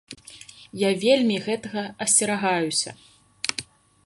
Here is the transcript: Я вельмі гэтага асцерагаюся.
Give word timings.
Я 0.87 0.93
вельмі 1.03 1.37
гэтага 1.49 1.83
асцерагаюся. 2.07 2.89